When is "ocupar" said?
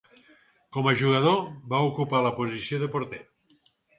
1.91-2.23